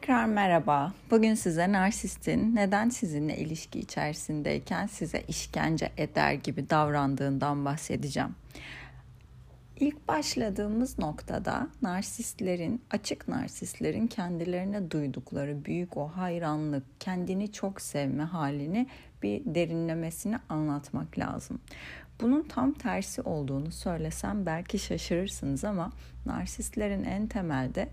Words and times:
Tekrar 0.00 0.26
merhaba. 0.26 0.92
Bugün 1.10 1.34
size 1.34 1.72
narsistin 1.72 2.56
neden 2.56 2.88
sizinle 2.88 3.36
ilişki 3.36 3.80
içerisindeyken 3.80 4.86
size 4.86 5.20
işkence 5.28 5.92
eder 5.96 6.32
gibi 6.32 6.70
davrandığından 6.70 7.64
bahsedeceğim. 7.64 8.34
İlk 9.80 10.08
başladığımız 10.08 10.98
noktada 10.98 11.68
narsistlerin, 11.82 12.82
açık 12.90 13.28
narsistlerin 13.28 14.06
kendilerine 14.06 14.90
duydukları 14.90 15.64
büyük 15.64 15.96
o 15.96 16.08
hayranlık, 16.08 16.84
kendini 17.00 17.52
çok 17.52 17.80
sevme 17.80 18.22
halini 18.22 18.86
bir 19.22 19.42
derinlemesine 19.44 20.38
anlatmak 20.48 21.18
lazım. 21.18 21.60
Bunun 22.20 22.42
tam 22.42 22.72
tersi 22.72 23.22
olduğunu 23.22 23.72
söylesem 23.72 24.46
belki 24.46 24.78
şaşırırsınız 24.78 25.64
ama 25.64 25.92
narsistlerin 26.26 27.04
en 27.04 27.26
temelde 27.26 27.88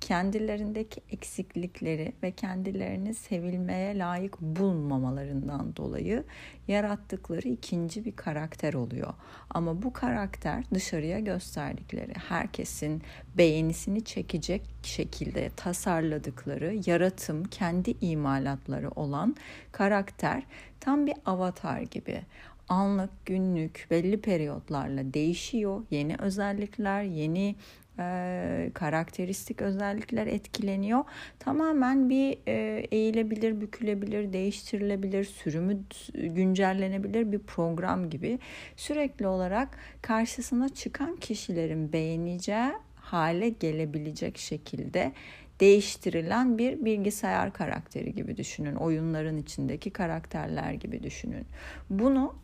kendilerindeki 0.00 1.00
eksiklikleri 1.10 2.12
ve 2.22 2.30
kendilerini 2.30 3.14
sevilmeye 3.14 3.98
layık 3.98 4.40
bulmamalarından 4.40 5.76
dolayı 5.76 6.24
yarattıkları 6.68 7.48
ikinci 7.48 8.04
bir 8.04 8.16
karakter 8.16 8.74
oluyor. 8.74 9.14
Ama 9.50 9.82
bu 9.82 9.92
karakter 9.92 10.64
dışarıya 10.74 11.18
gösterdikleri 11.18 12.12
herkesin 12.28 13.02
beğenisini 13.38 14.04
çekecek 14.04 14.62
şekilde 14.82 15.50
tasarladıkları 15.56 16.80
yaratım, 16.86 17.44
kendi 17.44 17.94
imalatları 18.00 18.90
olan 18.90 19.36
karakter 19.72 20.42
tam 20.80 21.06
bir 21.06 21.14
avatar 21.26 21.80
gibi 21.80 22.22
anlık, 22.68 23.26
günlük, 23.26 23.86
belli 23.90 24.20
periyotlarla 24.20 25.14
değişiyor. 25.14 25.84
Yeni 25.90 26.16
özellikler, 26.18 27.02
yeni 27.02 27.56
e, 27.98 28.70
karakteristik 28.74 29.62
özellikler 29.62 30.26
etkileniyor. 30.26 31.04
Tamamen 31.38 32.10
bir 32.10 32.38
e, 32.48 32.86
eğilebilir, 32.90 33.60
bükülebilir, 33.60 34.32
değiştirilebilir, 34.32 35.24
sürümü 35.24 35.78
güncellenebilir 36.14 37.32
bir 37.32 37.38
program 37.38 38.10
gibi 38.10 38.38
sürekli 38.76 39.26
olarak 39.26 39.78
karşısına 40.02 40.68
çıkan 40.68 41.16
kişilerin 41.16 41.92
beğeneceği 41.92 42.72
hale 42.96 43.48
gelebilecek 43.48 44.38
şekilde 44.38 45.12
değiştirilen 45.60 46.58
bir 46.58 46.84
bilgisayar 46.84 47.52
karakteri 47.52 48.14
gibi 48.14 48.36
düşünün. 48.36 48.74
Oyunların 48.74 49.36
içindeki 49.36 49.90
karakterler 49.90 50.72
gibi 50.72 51.02
düşünün. 51.02 51.46
Bunu 51.90 52.34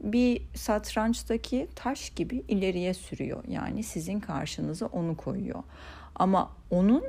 bir 0.00 0.42
satrançtaki 0.54 1.68
taş 1.74 2.10
gibi 2.10 2.44
ileriye 2.48 2.94
sürüyor. 2.94 3.44
Yani 3.48 3.82
sizin 3.82 4.20
karşınıza 4.20 4.86
onu 4.86 5.16
koyuyor. 5.16 5.62
Ama 6.14 6.50
onun 6.70 7.04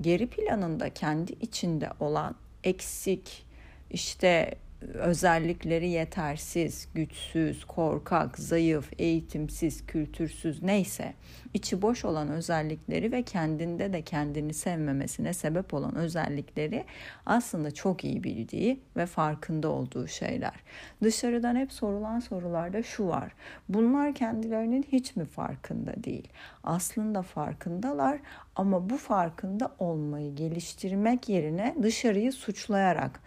geri 0.00 0.26
planında 0.26 0.90
kendi 0.90 1.32
içinde 1.32 1.90
olan 2.00 2.34
eksik 2.64 3.46
işte 3.90 4.54
özellikleri 4.94 5.88
yetersiz, 5.88 6.88
güçsüz, 6.94 7.64
korkak, 7.64 8.38
zayıf, 8.38 8.90
eğitimsiz, 8.98 9.86
kültürsüz 9.86 10.62
neyse 10.62 11.14
içi 11.54 11.82
boş 11.82 12.04
olan 12.04 12.28
özellikleri 12.28 13.12
ve 13.12 13.22
kendinde 13.22 13.92
de 13.92 14.02
kendini 14.02 14.54
sevmemesine 14.54 15.32
sebep 15.32 15.74
olan 15.74 15.94
özellikleri 15.94 16.84
aslında 17.26 17.70
çok 17.70 18.04
iyi 18.04 18.24
bildiği 18.24 18.80
ve 18.96 19.06
farkında 19.06 19.68
olduğu 19.68 20.08
şeyler. 20.08 20.54
Dışarıdan 21.02 21.56
hep 21.56 21.72
sorulan 21.72 22.20
sorularda 22.20 22.82
şu 22.82 23.08
var. 23.08 23.32
Bunlar 23.68 24.14
kendilerinin 24.14 24.82
hiç 24.92 25.16
mi 25.16 25.24
farkında 25.24 26.04
değil? 26.04 26.28
Aslında 26.64 27.22
farkındalar 27.22 28.18
ama 28.56 28.90
bu 28.90 28.96
farkında 28.96 29.74
olmayı 29.78 30.34
geliştirmek 30.34 31.28
yerine 31.28 31.76
dışarıyı 31.82 32.32
suçlayarak 32.32 33.20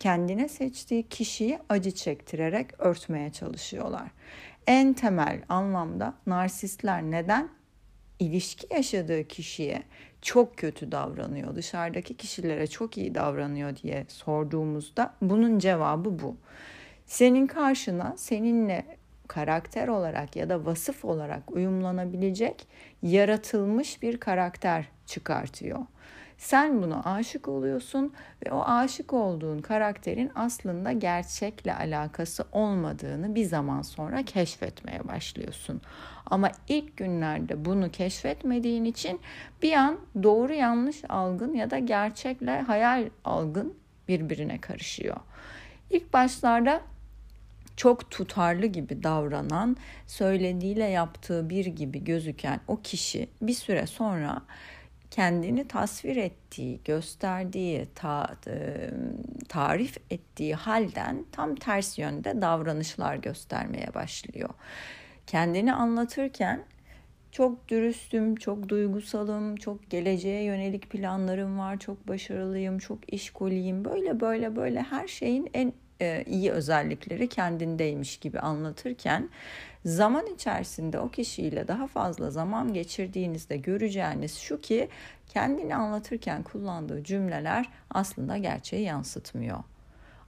kendine 0.00 0.48
seçtiği 0.48 1.08
kişiyi 1.08 1.58
acı 1.68 1.90
çektirerek 1.90 2.80
örtmeye 2.80 3.32
çalışıyorlar. 3.32 4.10
En 4.66 4.92
temel 4.92 5.42
anlamda 5.48 6.14
narsistler 6.26 7.02
neden 7.02 7.48
ilişki 8.18 8.74
yaşadığı 8.74 9.28
kişiye 9.28 9.82
çok 10.22 10.56
kötü 10.56 10.92
davranıyor, 10.92 11.54
dışarıdaki 11.54 12.16
kişilere 12.16 12.66
çok 12.66 12.98
iyi 12.98 13.14
davranıyor 13.14 13.76
diye 13.76 14.04
sorduğumuzda 14.08 15.14
bunun 15.22 15.58
cevabı 15.58 16.18
bu. 16.18 16.36
Senin 17.06 17.46
karşına 17.46 18.14
seninle 18.16 18.84
karakter 19.28 19.88
olarak 19.88 20.36
ya 20.36 20.48
da 20.48 20.66
vasıf 20.66 21.04
olarak 21.04 21.52
uyumlanabilecek 21.52 22.68
yaratılmış 23.02 24.02
bir 24.02 24.20
karakter 24.20 24.88
çıkartıyor. 25.06 25.78
Sen 26.38 26.82
buna 26.82 27.02
aşık 27.02 27.48
oluyorsun 27.48 28.12
ve 28.46 28.52
o 28.52 28.62
aşık 28.62 29.12
olduğun 29.12 29.58
karakterin 29.58 30.30
aslında 30.34 30.92
gerçekle 30.92 31.74
alakası 31.74 32.44
olmadığını 32.52 33.34
bir 33.34 33.44
zaman 33.44 33.82
sonra 33.82 34.22
keşfetmeye 34.22 35.08
başlıyorsun. 35.08 35.80
Ama 36.26 36.50
ilk 36.68 36.96
günlerde 36.96 37.64
bunu 37.64 37.90
keşfetmediğin 37.90 38.84
için 38.84 39.20
bir 39.62 39.72
an 39.72 39.98
doğru 40.22 40.52
yanlış 40.52 41.02
algın 41.08 41.54
ya 41.54 41.70
da 41.70 41.78
gerçekle 41.78 42.60
hayal 42.60 43.08
algın 43.24 43.74
birbirine 44.08 44.60
karışıyor. 44.60 45.16
İlk 45.90 46.12
başlarda 46.12 46.80
çok 47.76 48.10
tutarlı 48.10 48.66
gibi 48.66 49.02
davranan, 49.02 49.76
söylediğiyle 50.06 50.84
yaptığı 50.84 51.50
bir 51.50 51.66
gibi 51.66 52.04
gözüken 52.04 52.60
o 52.68 52.76
kişi 52.76 53.28
bir 53.42 53.54
süre 53.54 53.86
sonra 53.86 54.42
kendini 55.16 55.68
tasvir 55.68 56.16
ettiği, 56.16 56.80
gösterdiği, 56.84 57.86
ta, 57.94 58.36
e, 58.46 58.90
tarif 59.48 59.96
ettiği 60.10 60.54
halden 60.54 61.24
tam 61.32 61.54
ters 61.54 61.98
yönde 61.98 62.40
davranışlar 62.40 63.16
göstermeye 63.16 63.94
başlıyor. 63.94 64.48
Kendini 65.26 65.72
anlatırken 65.72 66.64
çok 67.32 67.68
dürüstüm, 67.68 68.36
çok 68.36 68.68
duygusalım, 68.68 69.56
çok 69.56 69.90
geleceğe 69.90 70.42
yönelik 70.42 70.90
planlarım 70.90 71.58
var, 71.58 71.78
çok 71.78 72.08
başarılıyım, 72.08 72.78
çok 72.78 73.12
işkoliyim. 73.12 73.84
Böyle 73.84 74.20
böyle 74.20 74.56
böyle 74.56 74.82
her 74.82 75.08
şeyin 75.08 75.50
en 75.54 75.72
e, 76.00 76.24
iyi 76.26 76.52
özellikleri 76.52 77.28
kendindeymiş 77.28 78.16
gibi 78.16 78.40
anlatırken 78.40 79.28
zaman 79.84 80.26
içerisinde 80.26 80.98
o 80.98 81.08
kişiyle 81.08 81.68
daha 81.68 81.86
fazla 81.86 82.30
zaman 82.30 82.74
geçirdiğinizde 82.74 83.56
göreceğiniz 83.56 84.38
şu 84.38 84.60
ki 84.60 84.88
kendini 85.28 85.76
anlatırken 85.76 86.42
kullandığı 86.42 87.04
cümleler 87.04 87.68
aslında 87.90 88.36
gerçeği 88.36 88.82
yansıtmıyor. 88.82 89.58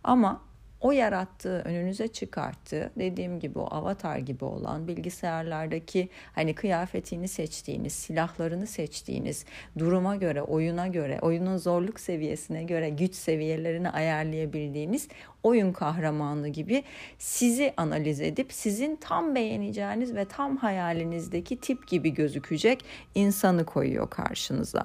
Ama 0.05 0.48
o 0.81 0.93
yarattığı, 0.93 1.63
önünüze 1.65 2.09
çıkarttığı 2.09 2.91
dediğim 2.99 3.41
gibi 3.41 3.59
o 3.59 3.69
avatar 3.75 4.19
gibi 4.19 4.45
olan 4.45 4.89
bilgisayarlardaki 4.89 6.09
hani 6.35 6.55
kıyafetini 6.55 7.29
seçtiğiniz, 7.29 7.93
silahlarını 7.93 8.67
seçtiğiniz, 8.67 9.45
duruma 9.79 10.17
göre, 10.17 10.43
oyuna 10.43 10.87
göre, 10.87 11.19
oyunun 11.23 11.57
zorluk 11.57 12.01
seviyesine 12.01 12.63
göre 12.63 12.91
güç 12.91 13.15
seviyelerini 13.15 13.91
ayarlayabildiğiniz 13.91 15.09
oyun 15.43 15.73
kahramanı 15.73 16.49
gibi 16.49 16.85
sizi 17.19 17.75
analiz 17.77 18.21
edip 18.21 18.53
sizin 18.53 18.97
tam 18.97 19.35
beğeneceğiniz 19.35 20.15
ve 20.15 20.25
tam 20.25 20.57
hayalinizdeki 20.57 21.61
tip 21.61 21.89
gibi 21.89 22.15
gözükecek 22.15 22.85
insanı 23.15 23.65
koyuyor 23.65 24.11
karşınıza. 24.11 24.85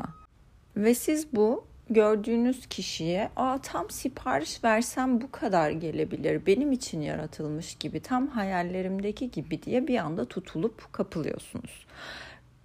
Ve 0.77 0.95
siz 0.95 1.33
bu 1.33 1.72
gördüğünüz 1.93 2.67
kişiye 2.67 3.29
Aa, 3.35 3.57
tam 3.57 3.89
sipariş 3.89 4.63
versem 4.63 5.21
bu 5.21 5.31
kadar 5.31 5.71
gelebilir 5.71 6.45
benim 6.45 6.71
için 6.71 7.01
yaratılmış 7.01 7.75
gibi 7.75 7.99
tam 7.99 8.27
hayallerimdeki 8.27 9.31
gibi 9.31 9.63
diye 9.63 9.87
bir 9.87 9.97
anda 9.97 10.25
tutulup 10.25 10.93
kapılıyorsunuz. 10.93 11.85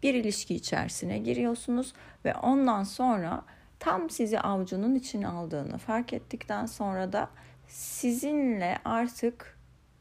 Bir 0.03 0.15
ilişki 0.15 0.55
içerisine 0.55 1.19
giriyorsunuz 1.19 1.93
ve 2.25 2.35
ondan 2.35 2.85
sonra 2.85 3.45
tam 3.79 4.11
sizi 4.11 4.41
avcunun 4.41 4.95
içine 4.95 5.29
aldığını 5.29 5.79
fark 5.79 6.13
ettikten 6.13 6.67
sonra 6.67 7.13
da 7.13 7.29
sizinle 7.69 8.79
artık 8.85 9.59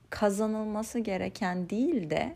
kazanılması 0.10 1.00
gereken 1.00 1.70
değil 1.70 2.10
de 2.10 2.36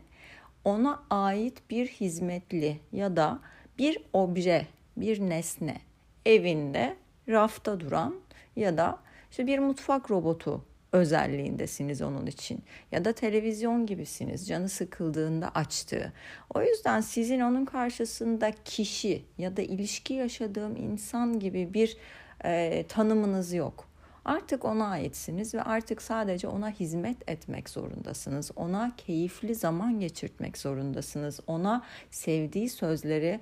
ona 0.64 1.02
ait 1.10 1.70
bir 1.70 1.86
hizmetli 1.86 2.80
ya 2.92 3.16
da 3.16 3.38
bir 3.78 3.98
obje, 4.12 4.66
bir 4.96 5.20
nesne 5.20 5.80
evinde 6.26 6.96
rafta 7.28 7.80
duran 7.80 8.14
ya 8.56 8.76
da 8.76 8.98
işte 9.30 9.46
bir 9.46 9.58
mutfak 9.58 10.10
robotu 10.10 10.64
özelliğindesiniz 10.92 12.02
onun 12.02 12.26
için 12.26 12.62
ya 12.92 13.04
da 13.04 13.12
televizyon 13.12 13.86
gibisiniz 13.86 14.48
canı 14.48 14.68
sıkıldığında 14.68 15.48
açtığı. 15.48 16.12
O 16.54 16.62
yüzden 16.62 17.00
sizin 17.00 17.40
onun 17.40 17.64
karşısında 17.64 18.52
kişi 18.64 19.24
ya 19.38 19.56
da 19.56 19.62
ilişki 19.62 20.14
yaşadığım 20.14 20.76
insan 20.76 21.38
gibi 21.40 21.74
bir 21.74 21.96
e, 22.44 22.84
tanımınız 22.88 23.52
yok. 23.52 23.88
Artık 24.24 24.64
ona 24.64 24.86
aitsiniz 24.86 25.54
ve 25.54 25.62
artık 25.62 26.02
sadece 26.02 26.48
ona 26.48 26.70
hizmet 26.70 27.30
etmek 27.30 27.68
zorundasınız. 27.68 28.50
Ona 28.56 28.92
keyifli 28.96 29.54
zaman 29.54 30.00
geçirtmek 30.00 30.58
zorundasınız. 30.58 31.40
Ona 31.46 31.84
sevdiği 32.10 32.68
sözleri 32.68 33.40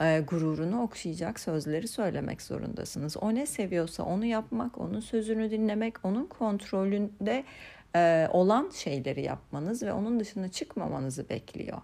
e, 0.00 0.20
gururunu 0.20 0.82
okşayacak 0.82 1.40
sözleri 1.40 1.88
söylemek 1.88 2.42
zorundasınız. 2.42 3.16
O 3.16 3.34
ne 3.34 3.46
seviyorsa 3.46 4.02
onu 4.02 4.24
yapmak, 4.24 4.78
onun 4.78 5.00
sözünü 5.00 5.50
dinlemek, 5.50 5.94
onun 6.04 6.26
kontrolünde 6.26 7.44
e, 7.96 8.28
olan 8.32 8.70
şeyleri 8.70 9.22
yapmanız 9.22 9.82
ve 9.82 9.92
onun 9.92 10.20
dışına 10.20 10.48
çıkmamanızı 10.48 11.28
bekliyor 11.28 11.78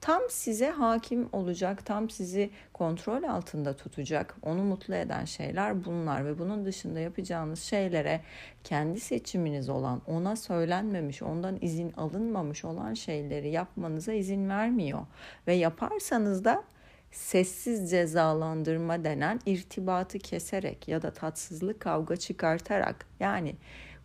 tam 0.00 0.22
size 0.30 0.70
hakim 0.70 1.28
olacak, 1.32 1.86
tam 1.86 2.10
sizi 2.10 2.50
kontrol 2.72 3.22
altında 3.22 3.76
tutacak, 3.76 4.36
onu 4.42 4.62
mutlu 4.64 4.94
eden 4.94 5.24
şeyler 5.24 5.84
bunlar 5.84 6.24
ve 6.24 6.38
bunun 6.38 6.64
dışında 6.64 7.00
yapacağınız 7.00 7.62
şeylere 7.62 8.20
kendi 8.64 9.00
seçiminiz 9.00 9.68
olan, 9.68 10.00
ona 10.06 10.36
söylenmemiş, 10.36 11.22
ondan 11.22 11.58
izin 11.60 11.92
alınmamış 11.92 12.64
olan 12.64 12.94
şeyleri 12.94 13.48
yapmanıza 13.48 14.12
izin 14.12 14.48
vermiyor. 14.48 15.00
Ve 15.46 15.54
yaparsanız 15.54 16.44
da 16.44 16.64
sessiz 17.10 17.90
cezalandırma 17.90 19.04
denen 19.04 19.40
irtibatı 19.46 20.18
keserek 20.18 20.88
ya 20.88 21.02
da 21.02 21.10
tatsızlık 21.10 21.80
kavga 21.80 22.16
çıkartarak 22.16 23.06
yani 23.20 23.54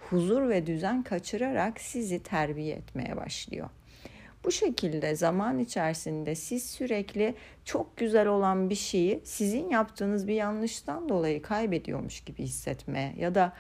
huzur 0.10 0.50
ve 0.50 0.68
düzen 0.68 1.04
kaçırarak 1.04 1.82
sizi 1.82 2.24
terbiye 2.24 2.76
etmeye 2.76 3.18
başlıyor. 3.18 3.70
Bu 4.44 4.52
şekilde 4.52 5.16
zaman 5.16 5.60
içerisinde 5.60 6.36
siz 6.36 6.66
sürekli 6.70 7.36
çok 7.66 7.98
güzel 7.98 8.28
olan 8.28 8.70
bir 8.70 8.76
şeyi 8.76 9.22
sizin 9.24 9.70
yaptığınız 9.70 10.28
bir 10.28 10.34
yanlıştan 10.34 11.10
dolayı 11.10 11.42
kaybediyormuş 11.42 12.22
gibi 12.22 12.44
hissetmeye 12.44 13.14
ya 13.18 13.36
da 13.36 13.54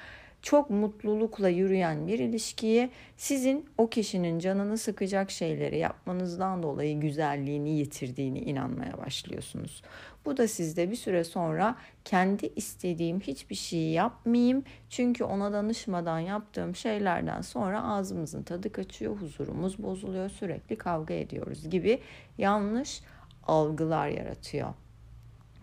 çok 0.44 0.70
mutlulukla 0.70 1.50
yürüyen 1.50 2.08
bir 2.08 2.20
ilişkiyi 2.20 2.90
sizin 3.18 3.70
o 3.78 3.90
kişinin 3.90 4.40
canını 4.40 4.78
sıkacak 4.78 5.32
şeyleri 5.32 5.78
yapmanızdan 5.78 6.64
dolayı 6.64 7.00
güzelliğini 7.00 7.70
yitirdiğini 7.70 8.40
inanmaya 8.40 8.98
başlıyorsunuz. 8.98 9.82
Bu 10.26 10.38
da 10.38 10.48
sizde 10.48 10.92
bir 10.92 10.96
süre 10.96 11.24
sonra 11.24 11.76
kendi 12.06 12.46
istediğim 12.56 13.20
hiçbir 13.20 13.56
şeyi 13.56 13.94
yapmayayım 13.94 14.64
çünkü 14.90 15.24
ona 15.24 15.54
danışmadan 15.54 16.20
yaptığım 16.20 16.76
şeylerden 16.76 17.42
sonra 17.42 17.84
ağzımızın 17.84 18.44
tadı 18.44 18.72
kaçıyor, 18.72 19.16
huzurumuz 19.16 19.84
bozuluyor, 19.84 20.30
sürekli 20.30 20.76
kavga 20.76 21.14
ediyoruz 21.14 21.70
gibi 21.70 22.02
yanlış 22.38 23.02
algılar 23.48 24.08
yaratıyor. 24.08 24.74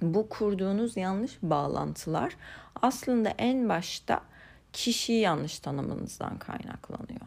Bu 0.03 0.29
kurduğunuz 0.29 0.97
yanlış 0.97 1.39
bağlantılar 1.43 2.37
aslında 2.83 3.29
en 3.39 3.69
başta 3.69 4.30
kişiyi 4.73 5.21
yanlış 5.21 5.59
tanımanızdan 5.59 6.39
kaynaklanıyor. 6.39 7.27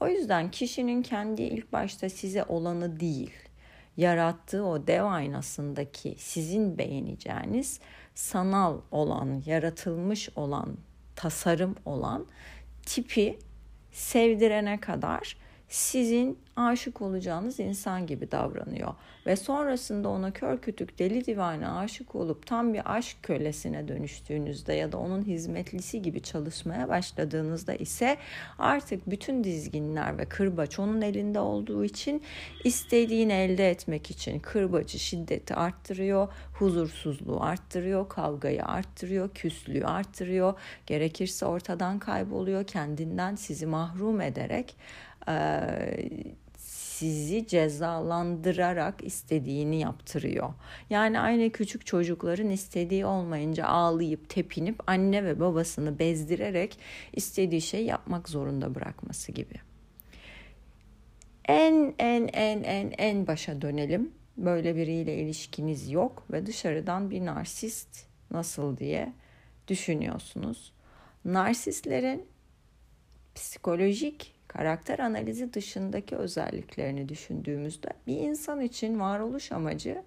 O 0.00 0.08
yüzden 0.08 0.50
kişinin 0.50 1.02
kendi 1.02 1.42
ilk 1.42 1.72
başta 1.72 2.08
size 2.08 2.44
olanı 2.44 3.00
değil, 3.00 3.32
yarattığı 3.96 4.64
o 4.64 4.86
dev 4.86 5.04
aynasındaki 5.04 6.14
sizin 6.18 6.78
beğeneceğiniz 6.78 7.80
sanal 8.14 8.80
olan, 8.90 9.42
yaratılmış 9.46 10.28
olan, 10.36 10.76
tasarım 11.16 11.76
olan 11.84 12.26
tipi 12.86 13.38
sevdirene 13.92 14.80
kadar 14.80 15.36
sizin 15.70 16.38
aşık 16.56 17.02
olacağınız 17.02 17.60
insan 17.60 18.06
gibi 18.06 18.30
davranıyor. 18.30 18.94
Ve 19.26 19.36
sonrasında 19.36 20.08
ona 20.08 20.30
kör 20.30 20.58
kütük 20.58 20.98
deli 20.98 21.26
divane 21.26 21.68
aşık 21.68 22.14
olup 22.14 22.46
tam 22.46 22.74
bir 22.74 22.96
aşk 22.96 23.16
kölesine 23.22 23.88
dönüştüğünüzde 23.88 24.74
ya 24.74 24.92
da 24.92 24.98
onun 24.98 25.22
hizmetlisi 25.22 26.02
gibi 26.02 26.22
çalışmaya 26.22 26.88
başladığınızda 26.88 27.74
ise 27.74 28.16
artık 28.58 29.10
bütün 29.10 29.44
dizginler 29.44 30.18
ve 30.18 30.24
kırbaç 30.24 30.78
onun 30.78 31.02
elinde 31.02 31.40
olduğu 31.40 31.84
için 31.84 32.22
istediğini 32.64 33.32
elde 33.32 33.70
etmek 33.70 34.10
için 34.10 34.40
kırbacı 34.40 34.98
şiddeti 34.98 35.54
arttırıyor, 35.54 36.28
huzursuzluğu 36.54 37.42
arttırıyor, 37.42 38.08
kavgayı 38.08 38.64
arttırıyor, 38.64 39.30
küslüğü 39.34 39.84
arttırıyor, 39.84 40.54
gerekirse 40.86 41.46
ortadan 41.46 41.98
kayboluyor, 41.98 42.64
kendinden 42.64 43.34
sizi 43.34 43.66
mahrum 43.66 44.20
ederek 44.20 44.76
sizi 47.00 47.46
cezalandırarak 47.46 49.04
istediğini 49.04 49.80
yaptırıyor. 49.80 50.54
Yani 50.90 51.20
aynı 51.20 51.50
küçük 51.50 51.86
çocukların 51.86 52.50
istediği 52.50 53.06
olmayınca 53.06 53.66
ağlayıp 53.66 54.28
tepinip 54.28 54.80
anne 54.86 55.24
ve 55.24 55.40
babasını 55.40 55.98
bezdirerek 55.98 56.78
istediği 57.12 57.60
şey 57.60 57.84
yapmak 57.84 58.28
zorunda 58.28 58.74
bırakması 58.74 59.32
gibi. 59.32 59.54
En 61.44 61.94
en 61.98 62.28
en 62.32 62.62
en 62.62 62.92
en 62.98 63.26
başa 63.26 63.62
dönelim. 63.62 64.12
Böyle 64.36 64.76
biriyle 64.76 65.14
ilişkiniz 65.18 65.90
yok 65.90 66.24
ve 66.32 66.46
dışarıdan 66.46 67.10
bir 67.10 67.24
narsist 67.24 68.06
nasıl 68.30 68.76
diye 68.76 69.12
düşünüyorsunuz. 69.68 70.72
Narsistlerin 71.24 72.26
psikolojik 73.34 74.39
karakter 74.52 74.98
analizi 74.98 75.52
dışındaki 75.52 76.16
özelliklerini 76.16 77.08
düşündüğümüzde 77.08 77.88
bir 78.06 78.16
insan 78.16 78.60
için 78.60 79.00
varoluş 79.00 79.52
amacı 79.52 80.02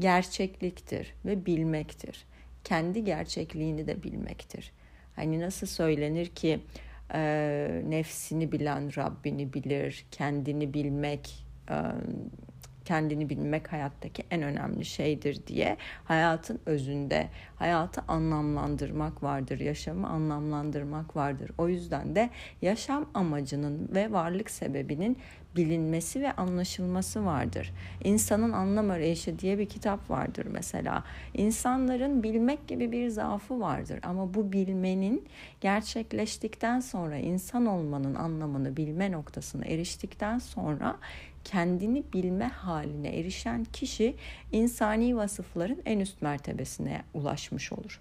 gerçekliktir 0.00 1.14
ve 1.24 1.46
bilmektir. 1.46 2.26
Kendi 2.64 3.04
gerçekliğini 3.04 3.86
de 3.86 4.02
bilmektir. 4.02 4.72
Hani 5.16 5.40
nasıl 5.40 5.66
söylenir 5.66 6.26
ki 6.26 6.60
e, 7.14 7.82
nefsini 7.88 8.52
bilen 8.52 8.96
Rabbini 8.96 9.52
bilir, 9.52 10.06
kendini 10.10 10.74
bilmek 10.74 11.46
e, 11.70 11.76
kendini 12.86 13.28
bilmek 13.28 13.72
hayattaki 13.72 14.24
en 14.30 14.42
önemli 14.42 14.84
şeydir 14.84 15.46
diye 15.46 15.76
hayatın 16.04 16.60
özünde 16.66 17.28
hayatı 17.56 18.02
anlamlandırmak 18.08 19.22
vardır, 19.22 19.60
yaşamı 19.60 20.08
anlamlandırmak 20.08 21.16
vardır. 21.16 21.50
O 21.58 21.68
yüzden 21.68 22.16
de 22.16 22.30
yaşam 22.62 23.06
amacının 23.14 23.88
ve 23.94 24.12
varlık 24.12 24.50
sebebinin 24.50 25.18
bilinmesi 25.56 26.20
ve 26.20 26.32
anlaşılması 26.32 27.24
vardır. 27.24 27.72
İnsanın 28.04 28.52
Anlam 28.52 28.90
Arayışı 28.90 29.38
diye 29.38 29.58
bir 29.58 29.66
kitap 29.66 30.10
vardır 30.10 30.46
mesela. 30.50 31.04
İnsanların 31.34 32.22
bilmek 32.22 32.68
gibi 32.68 32.92
bir 32.92 33.08
zaafı 33.08 33.60
vardır 33.60 34.00
ama 34.02 34.34
bu 34.34 34.52
bilmenin 34.52 35.24
gerçekleştikten 35.60 36.80
sonra 36.80 37.16
insan 37.16 37.66
olmanın 37.66 38.14
anlamını 38.14 38.76
bilme 38.76 39.12
noktasına 39.12 39.64
eriştikten 39.64 40.38
sonra 40.38 40.96
kendini 41.46 42.04
bilme 42.12 42.48
haline 42.48 43.18
erişen 43.18 43.64
kişi 43.64 44.14
insani 44.52 45.16
vasıfların 45.16 45.78
en 45.84 46.00
üst 46.00 46.22
mertebesine 46.22 47.02
ulaşmış 47.14 47.72
olur. 47.72 48.00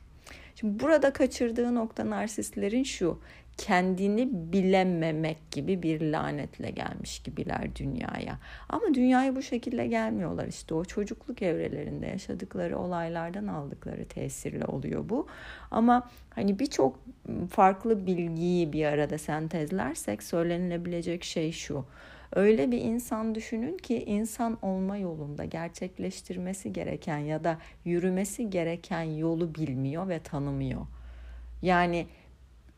Şimdi 0.56 0.84
burada 0.84 1.14
kaçırdığı 1.14 1.76
nokta 1.76 2.10
narsistlerin 2.10 2.84
şu 2.84 3.20
kendini 3.58 4.30
bilememek 4.32 5.52
gibi 5.52 5.84
bir 5.84 6.02
lanetle 6.02 6.70
gelmiş 6.70 7.20
gibiler 7.20 7.76
dünyaya. 7.76 8.40
Ama 8.70 8.94
dünyaya 8.94 9.36
bu 9.36 9.42
şekilde 9.42 9.88
gelmiyorlar 9.88 10.48
işte 10.48 10.76
o 10.76 10.86
çocukluk 10.86 11.42
evrelerinde 11.42 12.08
yaşadıkları 12.08 12.78
olaylardan 12.78 13.48
aldıkları 13.48 14.06
tesirle 14.06 14.66
oluyor 14.66 15.10
bu. 15.10 15.28
Ama 15.72 16.10
hani 16.30 16.60
birçok 16.60 17.00
farklı 17.50 18.08
bilgiyi 18.08 18.74
bir 18.74 18.86
arada 18.86 19.18
sentezlersek 19.18 20.24
söylenilebilecek 20.24 21.24
şey 21.24 21.52
şu. 21.52 21.86
Öyle 22.34 22.72
bir 22.72 22.82
insan 22.82 23.36
düşünün 23.36 23.78
ki 23.78 24.04
insan 24.04 24.58
olma 24.62 24.98
yolunda 24.98 25.46
gerçekleştirmesi 25.46 26.74
gereken 26.74 27.18
ya 27.18 27.44
da 27.44 27.58
yürümesi 27.86 28.50
gereken 28.50 29.04
yolu 29.04 29.56
bilmiyor 29.56 30.08
ve 30.10 30.20
tanımıyor. 30.20 30.82
Yani 31.62 32.08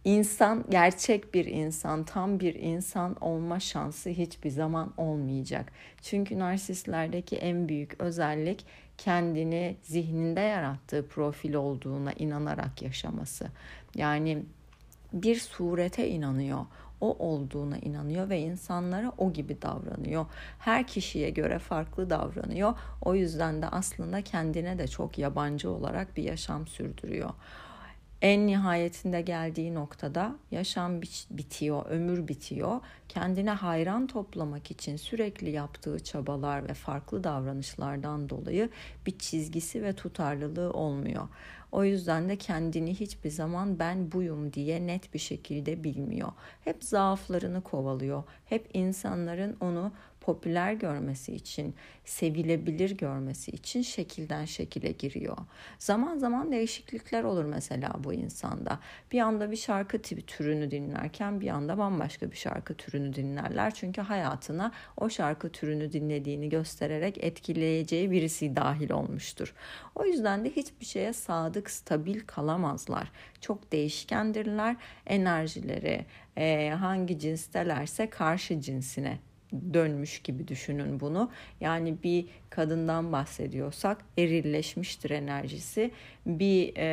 insan 0.06 0.66
gerçek 0.70 1.34
bir 1.34 1.46
insan, 1.46 2.04
tam 2.04 2.39
bir 2.39 2.56
insan 2.56 3.16
olma 3.24 3.60
şansı 3.60 4.10
hiçbir 4.10 4.50
zaman 4.50 4.94
olmayacak. 4.98 5.72
Çünkü 6.01 6.39
narsistlerdeki 6.39 7.36
en 7.36 7.70
büyük 7.70 8.01
özellik 8.01 8.66
kendini 8.98 9.75
zihninde 9.82 10.42
yarattığı 10.42 11.08
profil 11.08 11.54
olduğuna 11.54 12.13
inanarak 12.13 12.82
yaşaması. 12.82 13.48
Yani 13.96 14.44
bir 15.13 15.36
surete 15.36 16.10
inanıyor 16.10 16.66
o 17.01 17.18
olduğuna 17.20 17.77
inanıyor 17.77 18.30
ve 18.30 18.39
insanlara 18.39 19.12
o 19.18 19.34
gibi 19.34 19.62
davranıyor. 19.62 20.25
Her 20.60 20.88
kişiye 20.88 21.30
göre 21.30 21.60
farklı 21.60 22.10
davranıyor. 22.10 22.74
O 23.01 23.16
yüzden 23.16 23.62
de 23.62 23.68
aslında 23.68 24.22
kendine 24.22 24.77
de 24.77 24.88
çok 24.88 25.18
yabancı 25.18 25.72
olarak 25.72 26.18
bir 26.18 26.24
yaşam 26.24 26.68
sürdürüyor. 26.68 27.30
En 28.22 28.48
nihayetinde 28.48 29.22
geldiği 29.22 29.74
noktada 29.74 30.36
yaşam 30.51 31.01
bitiyor, 31.32 31.86
ömür 31.89 32.27
bitiyor. 32.27 32.80
Kendine 33.10 33.51
hayran 33.51 34.08
toplamak 34.08 34.72
için 34.72 34.96
sürekli 34.96 35.50
yaptığı 35.50 36.04
çabalar 36.04 36.70
ve 36.70 36.74
farklı 36.74 37.24
davranışlardan 37.24 38.30
dolayı 38.30 38.70
bir 39.06 39.18
çizgisi 39.18 39.84
ve 39.84 39.94
tutarlılığı 39.94 40.72
olmuyor. 40.72 41.27
O 41.72 41.84
yüzden 41.84 42.30
de 42.30 42.36
kendini 42.36 43.00
hiçbir 43.00 43.30
zaman 43.30 43.80
ben 43.80 44.12
buyum 44.12 44.54
diye 44.54 44.88
net 44.88 45.14
bir 45.14 45.20
şekilde 45.20 45.84
bilmiyor. 45.84 46.32
Hep 46.64 46.84
zaaflarını 46.84 47.62
kovalıyor. 47.62 48.24
Hep 48.46 48.70
insanların 48.74 49.58
onu 49.62 49.92
popüler 50.27 50.74
görmesi 50.74 51.34
için, 51.34 51.75
sevilebilir 52.05 52.98
görmesi 52.98 53.51
için 53.51 53.81
şekilden 53.81 54.46
şekile 54.46 54.91
giriyor. 54.91 55.38
Zaman 55.79 56.17
zaman 56.17 56.51
değişiklikler 56.51 57.24
olur 57.24 57.46
mesela 57.46 57.91
bu 58.03 58.13
insanda. 58.13 58.79
Bir 59.12 59.19
anda 59.19 59.51
bir 59.51 59.55
şarkı 59.55 60.01
tipi 60.01 60.25
türünü 60.25 60.72
dinlerken 60.72 61.41
bir 61.41 61.48
anda 61.48 61.77
bambaşka 61.77 62.31
bir 62.31 62.36
şarkı 62.36 62.74
türünü 62.74 63.15
dinlerler. 63.15 63.74
Çünkü 63.74 64.01
hayatına 64.01 64.72
o 64.98 65.10
şarkı 65.10 65.50
türünü 65.50 65.91
dinlediğini 65.91 66.50
göstererek 66.50 67.24
etkileyeceği 67.24 68.12
birisi 68.12 68.55
dahil 68.55 68.91
olmuştur. 68.91 69.53
O 69.96 70.05
yüzden 70.05 70.46
de 70.46 70.50
hiçbir 70.50 70.86
şeye 70.86 71.13
sadık, 71.13 71.69
stabil 71.69 72.19
kalamazlar. 72.19 73.12
Çok 73.41 73.72
değişkendirler. 73.72 74.75
Enerjileri 75.05 76.05
hangi 76.75 77.19
cinstelerse 77.19 78.10
karşı 78.10 78.62
cinsine 78.62 79.19
dönmüş 79.74 80.20
gibi 80.22 80.48
düşünün 80.48 81.00
bunu. 81.00 81.32
Yani 81.62 82.04
bir 82.04 82.25
kadından 82.50 83.12
bahsediyorsak 83.12 83.98
erilleşmiştir 84.18 85.10
enerjisi. 85.10 85.92
Bir 86.25 86.75
e, 86.75 86.86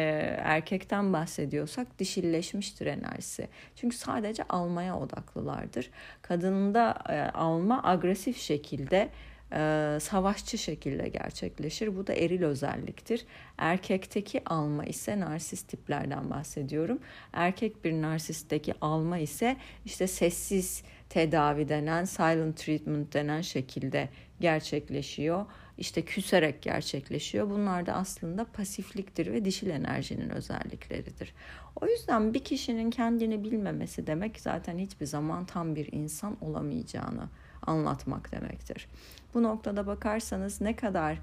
erkekten 0.42 1.12
bahsediyorsak 1.12 1.99
dişilleşmiştir 1.99 2.87
enerjisi. 2.87 3.49
Çünkü 3.76 3.96
sadece 3.96 4.42
almaya 4.42 4.99
odaklılardır. 4.99 5.90
Kadında 6.23 6.99
e, 7.08 7.20
alma 7.20 7.82
agresif 7.84 8.38
şekilde 8.38 9.08
e, 9.54 9.99
savaşçı 10.00 10.58
şekilde 10.58 11.08
gerçekleşir. 11.08 11.96
Bu 11.96 12.06
da 12.06 12.14
eril 12.14 12.42
özelliktir. 12.42 13.26
Erkekteki 13.58 14.42
alma 14.46 14.84
ise 14.84 15.20
narsist 15.20 15.68
tiplerden 15.68 16.30
bahsediyorum. 16.30 16.99
Erkek 17.32 17.84
bir 17.84 17.92
narsistteki 17.92 18.75
alma 18.80 19.18
ise 19.18 19.56
işte 19.84 20.06
sessiz 20.06 20.82
tedavi 21.08 21.68
denen, 21.68 22.04
silent 22.04 22.56
treatment 22.56 23.14
denen 23.14 23.40
şekilde 23.40 24.08
gerçekleşiyor. 24.40 25.46
İşte 25.78 26.02
küserek 26.02 26.62
gerçekleşiyor. 26.62 27.50
Bunlar 27.50 27.87
da 27.87 27.92
aslında 27.92 28.44
pasifliktir 28.44 29.32
ve 29.32 29.44
dişil 29.44 29.70
enerjinin 29.70 30.30
özellikleridir. 30.30 31.34
O 31.80 31.87
yüzden 31.87 32.34
bir 32.34 32.44
kişinin 32.44 32.90
kendini 32.90 33.44
bilmemesi 33.44 34.06
demek 34.06 34.40
zaten 34.40 34.78
hiçbir 34.78 35.06
zaman 35.06 35.44
tam 35.44 35.76
bir 35.76 35.92
insan 35.92 36.37
olamayacağını 36.44 37.28
anlatmak 37.66 38.33
demektir. 38.33 38.88
Bu 39.35 39.42
noktada 39.42 39.87
bakarsanız 39.87 40.61
ne 40.61 40.76
kadar 40.76 41.18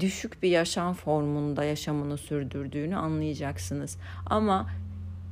düşük 0.00 0.42
bir 0.42 0.48
yaşam 0.48 0.94
formunda 0.94 1.64
yaşamını 1.64 2.18
sürdürdüğünü 2.18 2.96
anlayacaksınız. 2.96 3.98
Ama 4.26 4.70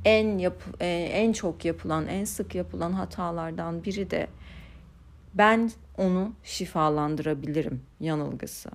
en 0.05 0.37
yap 0.37 0.63
e, 0.79 0.87
en 1.13 1.33
çok 1.33 1.65
yapılan, 1.65 2.07
en 2.07 2.25
sık 2.25 2.55
yapılan 2.55 2.91
hatalardan 2.91 3.83
biri 3.83 4.11
de 4.11 4.27
ben 5.33 5.71
onu 5.97 6.33
şifalandırabilirim 6.43 7.81
yanılgısı. 7.99 8.69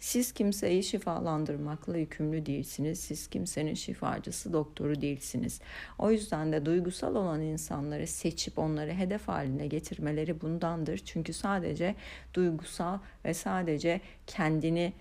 Siz 0.00 0.32
kimseyi 0.32 0.82
şifalandırmakla 0.82 1.96
yükümlü 1.96 2.46
değilsiniz. 2.46 3.00
Siz 3.00 3.26
kimsenin 3.26 3.74
şifacısı, 3.74 4.52
doktoru 4.52 5.00
değilsiniz. 5.00 5.60
O 5.98 6.10
yüzden 6.10 6.52
de 6.52 6.66
duygusal 6.66 7.14
olan 7.14 7.40
insanları 7.40 8.06
seçip 8.06 8.58
onları 8.58 8.92
hedef 8.92 9.28
haline 9.28 9.66
getirmeleri 9.66 10.40
bundandır. 10.40 11.02
Çünkü 11.04 11.32
sadece 11.32 11.94
duygusal 12.34 12.98
ve 13.24 13.34
sadece 13.34 14.00
kendini 14.26 14.92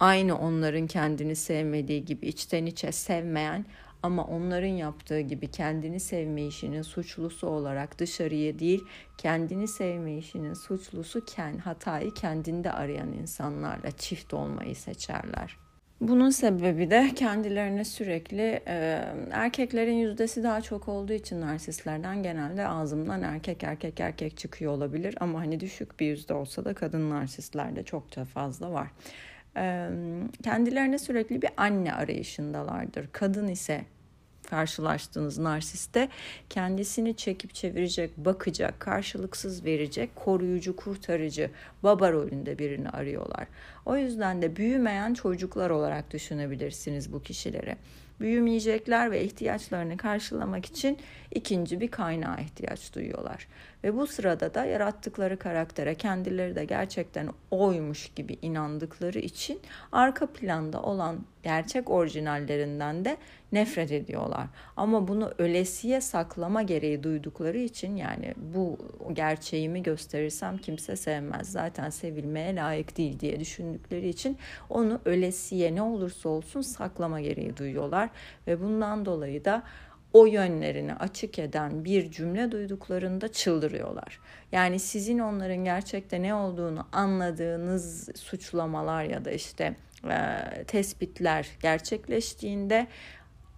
aynı 0.00 0.38
onların 0.38 0.86
kendini 0.86 1.36
sevmediği 1.36 2.04
gibi 2.04 2.26
içten 2.26 2.66
içe 2.66 2.92
sevmeyen 2.92 3.64
ama 4.02 4.24
onların 4.24 4.66
yaptığı 4.66 5.20
gibi 5.20 5.50
kendini 5.50 6.00
sevme 6.00 6.46
işinin 6.46 6.82
suçlusu 6.82 7.46
olarak 7.46 7.98
dışarıya 7.98 8.58
değil, 8.58 8.84
kendini 9.18 9.68
sevme 9.68 10.16
işinin 10.16 10.54
suçlusu 10.54 11.22
hatayı 11.64 12.14
kendinde 12.14 12.72
arayan 12.72 13.12
insanlarla 13.12 13.90
çift 13.90 14.34
olmayı 14.34 14.76
seçerler. 14.76 15.56
Bunun 16.00 16.30
sebebi 16.30 16.90
de 16.90 17.10
kendilerine 17.16 17.84
sürekli 17.84 18.62
e, 18.66 19.04
erkeklerin 19.30 19.94
yüzdesi 19.94 20.42
daha 20.42 20.60
çok 20.60 20.88
olduğu 20.88 21.12
için 21.12 21.40
narsistlerden 21.40 22.22
genelde 22.22 22.66
ağzımdan 22.66 23.22
erkek 23.22 23.62
erkek 23.62 24.00
erkek 24.00 24.36
çıkıyor 24.36 24.72
olabilir 24.72 25.14
ama 25.20 25.40
hani 25.40 25.60
düşük 25.60 26.00
bir 26.00 26.06
yüzde 26.06 26.34
olsa 26.34 26.64
da 26.64 26.74
kadın 26.74 27.10
narsistlerde 27.10 27.82
çokça 27.82 28.24
fazla 28.24 28.72
var 28.72 28.88
kendilerine 30.44 30.98
sürekli 30.98 31.42
bir 31.42 31.50
anne 31.56 31.94
arayışındalardır. 31.94 33.08
Kadın 33.12 33.48
ise 33.48 33.84
karşılaştığınız 34.50 35.38
narsiste 35.38 36.08
kendisini 36.50 37.16
çekip 37.16 37.54
çevirecek, 37.54 38.16
bakacak, 38.16 38.80
karşılıksız 38.80 39.64
verecek, 39.64 40.16
koruyucu, 40.16 40.76
kurtarıcı, 40.76 41.50
baba 41.82 42.12
rolünde 42.12 42.58
birini 42.58 42.90
arıyorlar. 42.90 43.46
O 43.86 43.96
yüzden 43.96 44.42
de 44.42 44.56
büyümeyen 44.56 45.14
çocuklar 45.14 45.70
olarak 45.70 46.10
düşünebilirsiniz 46.10 47.12
bu 47.12 47.22
kişileri 47.22 47.76
büyümeyecekler 48.20 49.10
ve 49.10 49.24
ihtiyaçlarını 49.24 49.96
karşılamak 49.96 50.66
için 50.66 50.98
ikinci 51.30 51.80
bir 51.80 51.90
kaynağa 51.90 52.36
ihtiyaç 52.36 52.94
duyuyorlar. 52.94 53.48
Ve 53.84 53.96
bu 53.96 54.06
sırada 54.06 54.54
da 54.54 54.64
yarattıkları 54.64 55.38
karaktere 55.38 55.94
kendileri 55.94 56.54
de 56.54 56.64
gerçekten 56.64 57.28
oymuş 57.50 58.10
gibi 58.16 58.36
inandıkları 58.42 59.18
için 59.18 59.60
arka 59.92 60.26
planda 60.26 60.82
olan 60.82 61.18
gerçek 61.42 61.90
orijinallerinden 61.90 63.04
de 63.04 63.16
nefret 63.52 63.92
ediyorlar. 63.92 64.46
Ama 64.76 65.08
bunu 65.08 65.32
ölesiye 65.38 66.00
saklama 66.00 66.62
gereği 66.62 67.02
duydukları 67.02 67.58
için 67.58 67.96
yani 67.96 68.34
bu 68.36 68.78
gerçeğimi 69.12 69.82
gösterirsem 69.82 70.58
kimse 70.58 70.96
sevmez. 70.96 71.52
Zaten 71.52 71.90
sevilmeye 71.90 72.56
layık 72.56 72.96
değil 72.96 73.20
diye 73.20 73.40
düşündükleri 73.40 74.08
için 74.08 74.38
onu 74.68 75.00
ölesiye 75.04 75.74
ne 75.74 75.82
olursa 75.82 76.28
olsun 76.28 76.60
saklama 76.60 77.20
gereği 77.20 77.56
duyuyorlar 77.56 78.10
ve 78.46 78.60
bundan 78.60 79.04
dolayı 79.06 79.44
da 79.44 79.62
o 80.12 80.26
yönlerini 80.26 80.94
açık 80.94 81.38
eden 81.38 81.84
bir 81.84 82.10
cümle 82.10 82.52
duyduklarında 82.52 83.32
çıldırıyorlar. 83.32 84.20
Yani 84.52 84.78
sizin 84.78 85.18
onların 85.18 85.64
gerçekte 85.64 86.22
ne 86.22 86.34
olduğunu 86.34 86.86
anladığınız 86.92 88.08
suçlamalar 88.16 89.04
ya 89.04 89.24
da 89.24 89.30
işte 89.30 89.74
e, 90.10 90.64
tespitler 90.66 91.48
gerçekleştiğinde 91.62 92.86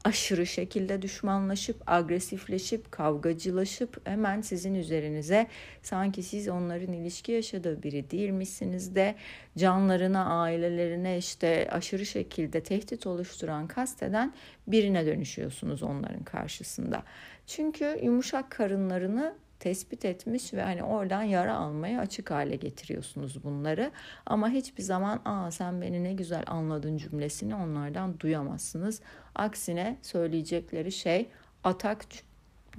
aşırı 0.05 0.47
şekilde 0.47 1.03
düşmanlaşıp, 1.03 1.83
agresifleşip, 1.87 2.93
kavgacılaşıp 2.93 4.07
hemen 4.07 4.41
sizin 4.41 4.75
üzerinize 4.75 5.47
sanki 5.83 6.23
siz 6.23 6.49
onların 6.49 6.93
ilişki 6.93 7.33
yaşadığı 7.33 7.83
biri 7.83 8.11
değilmişsiniz 8.11 8.95
de 8.95 9.15
canlarına, 9.59 10.41
ailelerine 10.41 11.19
işte 11.19 11.69
aşırı 11.71 12.07
şekilde 12.07 12.63
tehdit 12.63 13.07
oluşturan, 13.07 13.67
kasteden 13.67 14.35
birine 14.67 15.07
dönüşüyorsunuz 15.07 15.83
onların 15.83 16.25
karşısında. 16.25 17.03
Çünkü 17.47 17.99
yumuşak 18.03 18.51
karınlarını 18.51 19.35
tespit 19.63 20.05
etmiş 20.05 20.55
ve 20.55 20.63
hani 20.63 20.83
oradan 20.83 21.23
yara 21.23 21.57
almaya 21.57 22.01
açık 22.01 22.31
hale 22.31 22.57
getiriyorsunuz 22.57 23.45
bunları. 23.45 23.91
Ama 24.27 24.49
hiçbir 24.49 24.83
zaman 24.83 25.21
aa 25.25 25.51
sen 25.51 25.83
beni 25.83 26.05
ne 26.05 26.13
güzel 26.13 26.45
anladın 26.47 26.97
cümlesini 26.97 27.55
onlardan 27.55 28.21
duyamazsınız. 28.21 29.01
Aksine 29.35 29.99
söyleyecekleri 30.03 30.93
şey 30.93 31.29
atak 31.65 32.05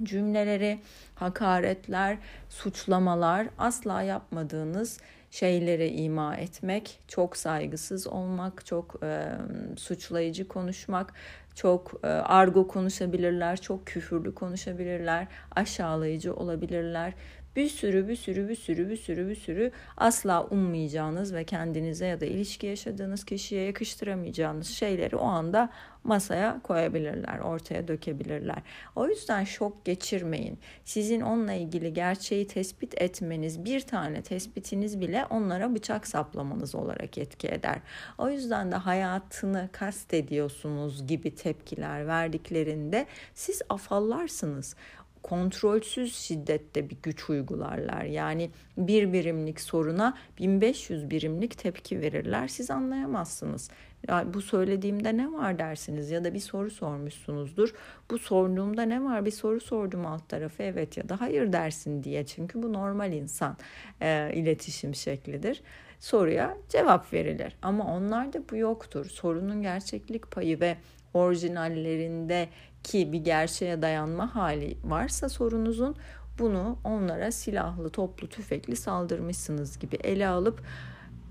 cümleleri, 0.02 0.80
hakaretler, 1.14 2.18
suçlamalar 2.50 3.46
asla 3.58 4.02
yapmadığınız 4.02 5.00
şeylere 5.34 5.88
ima 5.88 6.36
etmek, 6.36 7.00
çok 7.08 7.36
saygısız 7.36 8.06
olmak, 8.06 8.66
çok 8.66 8.96
e, 9.02 9.28
suçlayıcı 9.76 10.48
konuşmak, 10.48 11.12
çok 11.54 12.00
e, 12.04 12.06
argo 12.06 12.68
konuşabilirler, 12.68 13.60
çok 13.60 13.86
küfürlü 13.86 14.34
konuşabilirler, 14.34 15.26
aşağılayıcı 15.56 16.34
olabilirler. 16.34 17.12
Bir 17.56 17.68
sürü 17.68 18.08
bir 18.08 18.16
sürü 18.16 18.48
bir 18.48 18.56
sürü 18.56 18.90
bir 18.90 18.96
sürü 18.96 19.28
bir 19.28 19.36
sürü 19.36 19.72
asla 19.96 20.44
ummayacağınız 20.44 21.34
ve 21.34 21.44
kendinize 21.44 22.06
ya 22.06 22.20
da 22.20 22.24
ilişki 22.26 22.66
yaşadığınız 22.66 23.24
kişiye 23.24 23.64
yakıştıramayacağınız 23.64 24.68
şeyleri 24.68 25.16
o 25.16 25.24
anda 25.24 25.70
masaya 26.04 26.60
koyabilirler, 26.62 27.38
ortaya 27.38 27.88
dökebilirler. 27.88 28.62
O 28.96 29.08
yüzden 29.08 29.44
şok 29.44 29.84
geçirmeyin. 29.84 30.58
Sizin 30.84 31.20
onunla 31.20 31.52
ilgili 31.52 31.92
gerçeği 31.92 32.46
tespit 32.46 33.02
etmeniz, 33.02 33.64
bir 33.64 33.80
tane 33.80 34.22
tespitiniz 34.22 35.00
bile 35.00 35.26
onlara 35.30 35.74
bıçak 35.74 36.06
saplamanız 36.06 36.74
olarak 36.74 37.18
etki 37.18 37.48
eder. 37.48 37.78
O 38.18 38.30
yüzden 38.30 38.72
de 38.72 38.76
hayatını 38.76 39.68
kastediyorsunuz 39.72 41.06
gibi 41.06 41.34
tepkiler 41.34 42.06
verdiklerinde 42.06 43.06
siz 43.34 43.62
afallarsınız 43.68 44.76
kontrolsüz 45.24 46.16
şiddette 46.16 46.90
bir 46.90 46.96
güç 47.02 47.30
uygularlar. 47.30 48.02
Yani 48.02 48.50
bir 48.76 49.12
birimlik 49.12 49.60
soruna 49.60 50.18
1500 50.38 51.10
birimlik 51.10 51.58
tepki 51.58 52.00
verirler. 52.00 52.48
Siz 52.48 52.70
anlayamazsınız. 52.70 53.70
Ya 54.08 54.34
bu 54.34 54.42
söylediğimde 54.42 55.16
ne 55.16 55.32
var 55.32 55.58
dersiniz 55.58 56.10
ya 56.10 56.24
da 56.24 56.34
bir 56.34 56.40
soru 56.40 56.70
sormuşsunuzdur. 56.70 57.74
Bu 58.10 58.18
sorduğumda 58.18 58.82
ne 58.82 59.04
var 59.04 59.24
bir 59.24 59.30
soru 59.30 59.60
sordum 59.60 60.06
alt 60.06 60.28
tarafı 60.28 60.62
evet 60.62 60.96
ya 60.96 61.08
da 61.08 61.20
hayır 61.20 61.52
dersin 61.52 62.04
diye. 62.04 62.26
Çünkü 62.26 62.62
bu 62.62 62.72
normal 62.72 63.12
insan 63.12 63.56
e, 64.00 64.30
iletişim 64.34 64.94
şeklidir. 64.94 65.62
Soruya 66.00 66.56
cevap 66.68 67.12
verilir 67.12 67.56
ama 67.62 67.96
onlarda 67.96 68.42
bu 68.50 68.56
yoktur. 68.56 69.06
Sorunun 69.06 69.62
gerçeklik 69.62 70.30
payı 70.30 70.60
ve 70.60 70.76
orijinallerinde 71.14 72.48
ki 72.84 73.12
bir 73.12 73.24
gerçeğe 73.24 73.82
dayanma 73.82 74.34
hali 74.34 74.78
varsa 74.84 75.28
sorunuzun 75.28 75.96
bunu 76.38 76.78
onlara 76.84 77.32
silahlı, 77.32 77.90
toplu, 77.90 78.28
tüfekli 78.28 78.76
saldırmışsınız 78.76 79.78
gibi 79.78 79.96
ele 79.96 80.26
alıp 80.26 80.62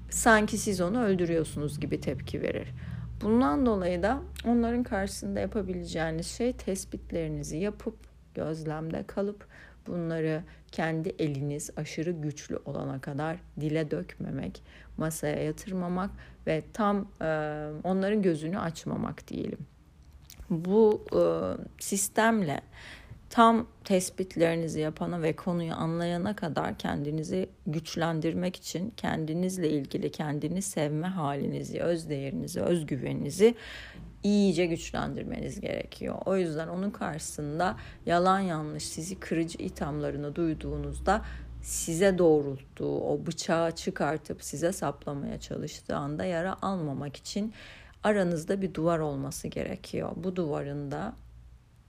sanki 0.10 0.57
siz 0.57 0.81
onu 0.81 1.03
öldürüyorsunuz 1.03 1.79
gibi 1.79 2.01
tepki 2.01 2.41
verir. 2.41 2.67
Bundan 3.22 3.65
dolayı 3.65 4.03
da 4.03 4.22
onların 4.45 4.83
karşısında 4.83 5.39
yapabileceğiniz 5.39 6.27
şey 6.27 6.53
tespitlerinizi 6.53 7.57
yapıp 7.57 7.95
gözlemde 8.36 9.03
kalıp 9.07 9.48
bunları 9.88 10.43
kendi 10.72 11.10
eliniz 11.10 11.69
aşırı 11.77 12.12
güçlü 12.12 12.60
olana 12.65 13.01
kadar 13.01 13.38
dile 13.60 13.91
dökmemek, 13.91 14.63
masaya 14.98 15.43
yatırmamak 15.43 16.10
ve 16.48 16.63
tam 16.74 17.07
e, 17.22 17.25
onların 17.83 18.22
gözünü 18.22 18.60
açmamak 18.60 19.27
diyelim. 19.27 19.73
Bu 20.50 21.05
e, 21.13 21.21
sistemle 21.79 22.62
tam 23.33 23.67
tespitlerinizi 23.83 24.79
yapana 24.79 25.21
ve 25.21 25.35
konuyu 25.35 25.73
anlayana 25.73 26.35
kadar 26.35 26.77
kendinizi 26.77 27.50
güçlendirmek 27.67 28.55
için 28.55 28.93
kendinizle 28.97 29.69
ilgili 29.69 30.12
kendini 30.12 30.62
sevme 30.62 31.07
halinizi, 31.07 31.81
öz 31.81 32.09
değerinizi, 32.09 32.62
özgüveninizi 32.62 33.55
iyice 34.23 34.65
güçlendirmeniz 34.65 35.59
gerekiyor. 35.59 36.15
O 36.25 36.38
yüzden 36.38 36.67
onun 36.67 36.91
karşısında 36.91 37.77
yalan 38.05 38.39
yanlış 38.39 38.83
sizi 38.83 39.19
kırıcı 39.19 39.57
ithamlarını 39.57 40.35
duyduğunuzda 40.35 41.21
size 41.62 42.17
doğrulttuğu 42.17 43.00
o 43.00 43.25
bıçağı 43.25 43.71
çıkartıp 43.71 44.43
size 44.43 44.71
saplamaya 44.71 45.39
çalıştığı 45.39 45.95
anda 45.95 46.25
yara 46.25 46.57
almamak 46.62 47.15
için 47.15 47.53
aranızda 48.03 48.62
bir 48.62 48.74
duvar 48.74 49.00
olması 49.00 49.48
gerekiyor. 49.48 50.12
Bu 50.15 50.36
duvarın 50.36 50.91
da 50.91 51.13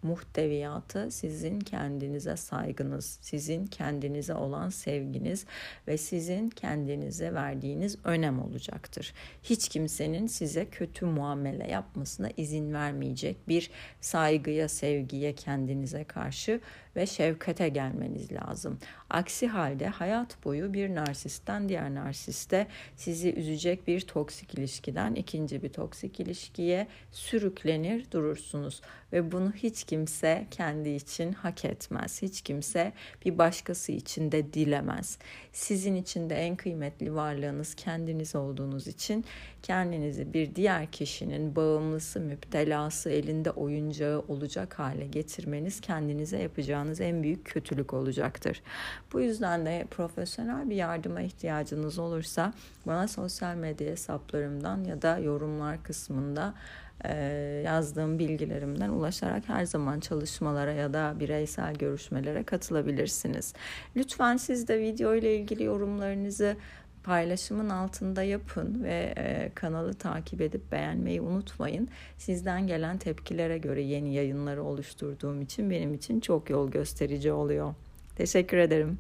muhteviyatı 0.05 1.11
sizin 1.11 1.61
kendinize 1.61 2.37
saygınız, 2.37 3.19
sizin 3.21 3.67
kendinize 3.67 4.35
olan 4.35 4.69
sevginiz 4.69 5.47
ve 5.89 5.99
sizin 5.99 6.51
kendinize 6.51 7.35
verdiğiniz 7.35 7.99
önem 8.05 8.43
olacaktır. 8.43 9.13
Hiç 9.43 9.69
kimsenin 9.69 10.27
size 10.27 10.67
kötü 10.67 11.07
muamele 11.07 11.71
yapmasına 11.71 12.31
izin 12.37 12.73
vermeyecek 12.73 13.49
bir 13.49 13.71
saygıya, 14.01 14.69
sevgiye 14.69 15.35
kendinize 15.35 16.05
karşı 16.05 16.61
ve 16.97 17.07
şefkate 17.07 17.69
gelmeniz 17.69 18.33
lazım. 18.33 18.79
Aksi 19.15 19.47
halde 19.47 19.87
hayat 19.87 20.45
boyu 20.45 20.73
bir 20.73 20.95
narsisten 20.95 21.69
diğer 21.69 21.95
narsiste 21.95 22.67
sizi 22.97 23.35
üzecek 23.35 23.87
bir 23.87 24.01
toksik 24.01 24.55
ilişkiden 24.55 25.15
ikinci 25.15 25.63
bir 25.63 25.69
toksik 25.69 26.21
ilişkiye 26.21 26.87
sürüklenir 27.13 28.11
durursunuz 28.11 28.81
ve 29.13 29.33
bunu 29.33 29.53
hiç 29.53 29.85
kimse 29.85 30.47
kendi 30.51 30.89
için 30.89 31.33
hak 31.33 31.65
etmez. 31.65 32.23
Hiç 32.23 32.41
kimse 32.41 32.93
bir 33.25 33.39
başkası 33.39 33.93
için 33.93 34.33
de 34.33 34.53
dilemez. 34.53 35.19
Sizin 35.53 35.95
için 35.95 36.31
de 36.31 36.35
en 36.35 36.57
kıymetli 36.57 37.15
varlığınız 37.15 37.75
kendiniz 37.75 38.35
olduğunuz 38.35 38.87
için 38.87 39.25
kendinizi 39.63 40.35
bir 40.35 40.55
diğer 40.55 40.87
kişinin 40.87 41.57
bağımlısı, 41.57 42.21
müptelası, 42.21 43.11
elinde 43.11 43.51
oyuncağı 43.51 44.21
olacak 44.29 44.79
hale 44.79 45.07
getirmeniz 45.07 45.81
kendinize 45.81 46.39
yapacağınız 46.39 47.01
en 47.01 47.23
büyük 47.23 47.45
kötülük 47.45 47.95
olacaktır. 47.95 48.63
Bu 49.15 49.21
yüzden 49.21 49.67
de 49.67 49.87
profesyonel 49.91 50.71
bir 50.71 50.77
yardıma 50.77 51.21
ihtiyacınız 51.21 51.99
olursa 51.99 52.53
bana 52.87 53.09
sosyal 53.09 53.55
medya 53.57 53.91
hesaplarımdan 53.91 54.85
ya 54.85 55.03
da 55.03 55.19
yorumlar 55.19 55.83
kısmında 55.83 56.55
yazdığım 57.65 58.19
bilgilerimden 58.19 58.89
ulaşarak 58.89 59.49
her 59.49 59.65
zaman 59.65 60.01
çalışmalara 60.01 60.73
ya 60.73 60.93
da 60.93 61.15
bireysel 61.21 61.75
görüşmelere 61.75 62.43
katılabilirsiniz. 62.43 63.55
Lütfen 63.97 64.37
siz 64.37 64.69
de 64.69 64.81
video 64.81 65.15
ile 65.15 65.37
ilgili 65.37 65.65
yorumlarınızı 65.65 66.57
paylaşımın 67.05 67.71
altında 67.71 68.23
yapın 68.23 68.85
ve 68.85 69.15
kanalı 69.55 69.95
takip 69.95 70.41
edip 70.41 70.73
beğenmeyi 70.73 71.21
unutmayın. 71.21 71.89
Sizden 72.19 72.67
gelen 72.67 72.99
tepkilere 72.99 73.59
göre 73.59 73.83
yeni 73.83 74.15
yayınları 74.15 74.63
oluşturduğum 74.63 75.43
için 75.43 75.71
benim 75.71 75.95
için 75.95 76.21
çok 76.21 76.51
yol 76.51 76.71
gösterici 76.71 77.33
oluyor. 77.33 77.75
Teşekkür 78.17 78.57
ederim. 78.57 78.99